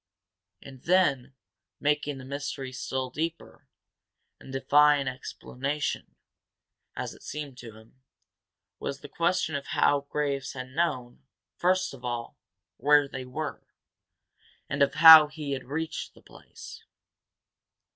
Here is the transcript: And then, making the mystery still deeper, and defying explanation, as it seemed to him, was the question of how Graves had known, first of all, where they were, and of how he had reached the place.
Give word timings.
And 0.63 0.81
then, 0.81 1.35
making 1.79 2.17
the 2.17 2.25
mystery 2.25 2.71
still 2.73 3.11
deeper, 3.11 3.67
and 4.39 4.51
defying 4.51 5.07
explanation, 5.07 6.15
as 6.95 7.13
it 7.13 7.21
seemed 7.21 7.59
to 7.59 7.77
him, 7.77 8.01
was 8.79 9.01
the 9.01 9.07
question 9.07 9.53
of 9.53 9.67
how 9.67 10.07
Graves 10.09 10.53
had 10.53 10.69
known, 10.69 11.27
first 11.55 11.93
of 11.93 12.03
all, 12.03 12.35
where 12.77 13.07
they 13.07 13.25
were, 13.25 13.61
and 14.67 14.81
of 14.81 14.95
how 14.95 15.27
he 15.27 15.51
had 15.51 15.65
reached 15.65 16.15
the 16.15 16.23
place. 16.23 16.83